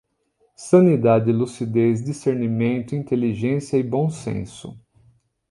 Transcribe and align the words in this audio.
Sanidade, 0.55 1.31
lucidez, 1.31 2.03
discernimento, 2.03 2.95
inteligência 2.95 3.77
e 3.77 3.83
bom 3.83 4.09
senso 4.09 4.75